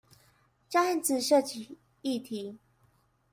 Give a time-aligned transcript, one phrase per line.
[0.67, 2.57] 這個案子涉及議題